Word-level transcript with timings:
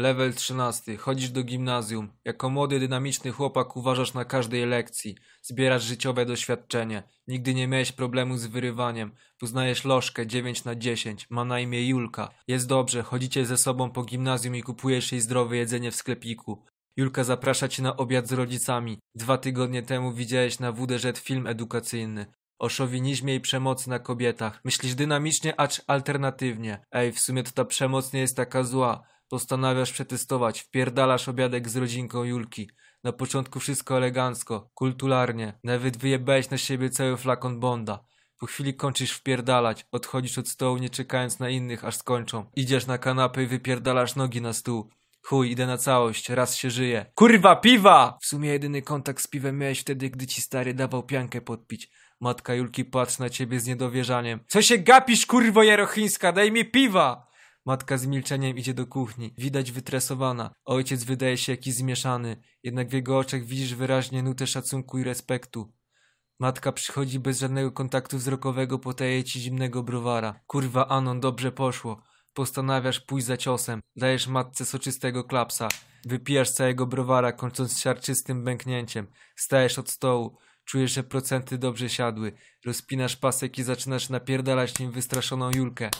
Level 0.00 0.34
13. 0.34 0.96
Chodzisz 0.96 1.30
do 1.30 1.42
gimnazjum. 1.42 2.08
Jako 2.24 2.50
młody, 2.50 2.80
dynamiczny 2.80 3.30
chłopak 3.30 3.76
uważasz 3.76 4.14
na 4.14 4.24
każdej 4.24 4.66
lekcji. 4.66 5.16
Zbierasz 5.42 5.82
życiowe 5.82 6.26
doświadczenie. 6.26 7.02
Nigdy 7.26 7.54
nie 7.54 7.68
miałeś 7.68 7.92
problemu 7.92 8.38
z 8.38 8.46
wyrywaniem. 8.46 9.12
Poznajesz 9.38 9.84
lożkę 9.84 10.26
9 10.26 10.64
na 10.64 10.74
10. 10.74 11.26
Ma 11.30 11.44
na 11.44 11.60
imię 11.60 11.88
Julka. 11.88 12.30
Jest 12.48 12.68
dobrze, 12.68 13.02
chodzicie 13.02 13.46
ze 13.46 13.56
sobą 13.56 13.90
po 13.90 14.04
gimnazjum 14.04 14.56
i 14.56 14.62
kupujesz 14.62 15.12
jej 15.12 15.20
zdrowe 15.20 15.56
jedzenie 15.56 15.90
w 15.90 15.96
sklepiku. 15.96 16.62
Julka 16.96 17.24
zaprasza 17.24 17.68
cię 17.68 17.82
na 17.82 17.96
obiad 17.96 18.28
z 18.28 18.32
rodzicami. 18.32 18.98
Dwa 19.14 19.38
tygodnie 19.38 19.82
temu 19.82 20.12
widziałeś 20.12 20.58
na 20.58 20.72
WDŻ 20.72 21.18
film 21.18 21.46
edukacyjny. 21.46 22.26
O 22.58 22.68
szowinizmie 22.68 23.34
i 23.34 23.40
przemocy 23.40 23.90
na 23.90 23.98
kobietach. 23.98 24.60
Myślisz 24.64 24.94
dynamicznie, 24.94 25.60
acz 25.60 25.80
alternatywnie. 25.86 26.78
Ej, 26.92 27.12
w 27.12 27.20
sumie 27.20 27.42
to 27.42 27.50
ta 27.50 27.64
przemoc 27.64 28.12
nie 28.12 28.20
jest 28.20 28.36
taka 28.36 28.62
zła. 28.62 29.02
Postanawiasz 29.30 29.92
przetestować. 29.92 30.60
Wpierdalasz 30.60 31.28
obiadek 31.28 31.68
z 31.68 31.76
rodzinką 31.76 32.24
Julki. 32.24 32.70
Na 33.04 33.12
początku 33.12 33.60
wszystko 33.60 33.96
elegancko, 33.96 34.70
kulturalnie. 34.74 35.58
Nawet 35.64 35.96
wyjebałeś 35.96 36.50
na 36.50 36.58
siebie 36.58 36.90
cały 36.90 37.16
flakon 37.16 37.60
Bonda. 37.60 38.04
Po 38.38 38.46
chwili 38.46 38.74
kończysz 38.74 39.12
wpierdalać, 39.12 39.86
odchodzisz 39.92 40.38
od 40.38 40.48
stołu 40.48 40.78
nie 40.78 40.90
czekając 40.90 41.38
na 41.38 41.50
innych 41.50 41.84
aż 41.84 41.96
skończą. 41.96 42.50
Idziesz 42.56 42.86
na 42.86 42.98
kanapę 42.98 43.42
i 43.42 43.46
wypierdalasz 43.46 44.16
nogi 44.16 44.42
na 44.42 44.52
stół. 44.52 44.90
Chuj, 45.22 45.50
idę 45.50 45.66
na 45.66 45.78
całość, 45.78 46.28
raz 46.28 46.56
się 46.56 46.70
żyje. 46.70 47.06
Kurwa, 47.14 47.56
piwa! 47.56 48.18
W 48.22 48.26
sumie 48.26 48.48
jedyny 48.48 48.82
kontakt 48.82 49.22
z 49.22 49.28
piwem 49.28 49.58
miałeś 49.58 49.80
wtedy, 49.80 50.10
gdy 50.10 50.26
ci 50.26 50.42
stary 50.42 50.74
dawał 50.74 51.02
piankę 51.02 51.40
podpić. 51.40 51.90
Matka 52.20 52.54
Julki 52.54 52.84
patrzy 52.84 53.20
na 53.20 53.30
ciebie 53.30 53.60
z 53.60 53.66
niedowierzaniem. 53.66 54.40
Co 54.48 54.62
się 54.62 54.78
gapisz, 54.78 55.26
kurwo 55.26 55.62
jarochińska, 55.62 56.32
daj 56.32 56.52
mi 56.52 56.64
piwa! 56.64 57.29
Matka 57.70 57.98
z 57.98 58.06
milczeniem 58.06 58.58
idzie 58.58 58.74
do 58.74 58.86
kuchni. 58.86 59.34
Widać 59.38 59.72
wytresowana. 59.72 60.50
Ojciec 60.64 61.04
wydaje 61.04 61.36
się 61.36 61.52
jakiś 61.52 61.74
zmieszany. 61.74 62.36
Jednak 62.62 62.88
w 62.88 62.92
jego 62.92 63.18
oczach 63.18 63.44
widzisz 63.44 63.74
wyraźnie 63.74 64.22
nutę 64.22 64.46
szacunku 64.46 64.98
i 64.98 65.04
respektu. 65.04 65.72
Matka 66.40 66.72
przychodzi 66.72 67.18
bez 67.18 67.40
żadnego 67.40 67.72
kontaktu 67.72 68.18
wzrokowego, 68.18 68.78
podaje 68.78 69.24
ci 69.24 69.40
zimnego 69.40 69.82
browara. 69.82 70.40
Kurwa, 70.46 70.88
Anon, 70.88 71.20
dobrze 71.20 71.52
poszło. 71.52 72.02
Postanawiasz 72.34 73.00
pójść 73.00 73.26
za 73.26 73.36
ciosem. 73.36 73.80
Dajesz 73.96 74.26
matce 74.26 74.64
soczystego 74.64 75.24
klapsa. 75.24 75.68
Wypijasz 76.04 76.50
całego 76.50 76.86
browara, 76.86 77.32
kończąc 77.32 77.80
siarczystym 77.80 78.44
bęknięciem. 78.44 79.06
Stajesz 79.36 79.78
od 79.78 79.90
stołu. 79.90 80.36
Czujesz, 80.64 80.92
że 80.92 81.02
procenty 81.02 81.58
dobrze 81.58 81.88
siadły. 81.88 82.32
Rozpinasz 82.66 83.16
pasek 83.16 83.58
i 83.58 83.62
zaczynasz 83.62 84.08
napierdalać 84.08 84.78
nim 84.78 84.90
wystraszoną 84.90 85.50
Julkę. 85.50 85.90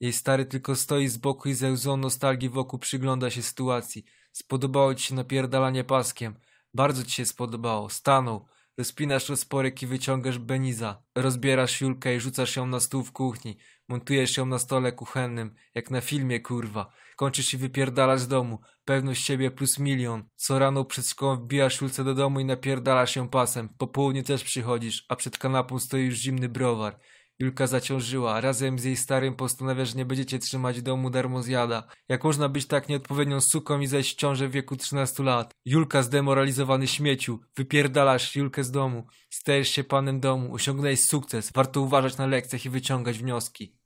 Jej 0.00 0.12
stary 0.12 0.46
tylko 0.46 0.76
stoi 0.76 1.08
z 1.08 1.16
boku 1.16 1.48
i 1.48 1.54
ze 1.54 1.72
łzą 1.72 1.96
nostalgii 1.96 2.48
wokół 2.48 2.78
przygląda 2.78 3.30
się 3.30 3.42
sytuacji. 3.42 4.04
Spodobało 4.32 4.94
ci 4.94 5.06
się 5.06 5.14
napierdalanie 5.14 5.84
paskiem. 5.84 6.34
Bardzo 6.74 7.04
ci 7.04 7.10
się 7.10 7.26
spodobało. 7.26 7.90
Stanął. 7.90 8.46
Rozpinasz 8.78 9.28
rozporek 9.28 9.82
i 9.82 9.86
wyciągasz 9.86 10.38
Beniza. 10.38 11.02
Rozbierasz 11.14 11.80
Julkę 11.80 12.16
i 12.16 12.20
rzucasz 12.20 12.56
ją 12.56 12.66
na 12.66 12.80
stół 12.80 13.02
w 13.02 13.12
kuchni. 13.12 13.56
Montujesz 13.88 14.36
ją 14.36 14.46
na 14.46 14.58
stole 14.58 14.92
kuchennym, 14.92 15.54
jak 15.74 15.90
na 15.90 16.00
filmie, 16.00 16.40
kurwa. 16.40 16.92
Kończysz 17.16 17.54
i 17.54 17.56
wypierdalasz 17.56 18.20
z 18.20 18.28
domu. 18.28 18.60
Pewność 18.84 19.24
siebie 19.24 19.50
plus 19.50 19.78
milion. 19.78 20.28
Co 20.36 20.58
rano 20.58 20.84
przed 20.84 21.06
szkołą 21.06 21.36
wbijasz 21.36 21.80
Julce 21.80 22.04
do 22.04 22.14
domu 22.14 22.40
i 22.40 22.44
napierdalasz 22.44 23.16
ją 23.16 23.28
pasem. 23.28 23.68
Po 23.78 23.86
południu 23.86 24.22
też 24.22 24.44
przychodzisz, 24.44 25.04
a 25.08 25.16
przed 25.16 25.38
kanapą 25.38 25.78
stoi 25.78 26.04
już 26.04 26.14
zimny 26.14 26.48
browar. 26.48 26.98
Julka 27.40 27.66
zaciążyła. 27.66 28.40
Razem 28.40 28.78
z 28.78 28.84
jej 28.84 28.96
starym 28.96 29.34
postanawia, 29.34 29.84
że 29.84 29.94
nie 29.94 30.04
będziecie 30.04 30.38
trzymać 30.38 30.82
domu 30.82 31.10
darmo 31.10 31.42
zjada. 31.42 31.88
Jak 32.08 32.24
można 32.24 32.48
być 32.48 32.66
tak 32.66 32.88
nieodpowiednią 32.88 33.40
suką 33.40 33.80
i 33.80 33.86
zejść 33.86 34.14
w 34.14 34.18
ciążę 34.18 34.48
w 34.48 34.50
wieku 34.50 34.76
13 34.76 35.22
lat? 35.22 35.54
Julka 35.64 36.02
zdemoralizowany 36.02 36.86
śmieciu. 36.86 37.40
Wypierdalasz 37.56 38.36
Julkę 38.36 38.64
z 38.64 38.70
domu. 38.70 39.06
Stajesz 39.30 39.68
się 39.68 39.84
panem 39.84 40.20
domu. 40.20 40.54
Osiągnąłeś 40.54 41.04
sukces. 41.04 41.52
Warto 41.52 41.80
uważać 41.80 42.16
na 42.16 42.26
lekcjach 42.26 42.64
i 42.64 42.70
wyciągać 42.70 43.18
wnioski. 43.18 43.77